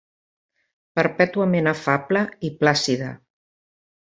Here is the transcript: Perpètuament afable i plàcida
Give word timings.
Perpètuament 1.01 1.71
afable 1.73 2.25
i 2.49 2.51
plàcida 2.63 3.15